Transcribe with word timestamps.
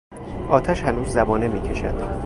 آتش 0.49 0.83
هنوز 0.83 1.07
زبانه 1.07 1.47
میکشد. 1.47 2.17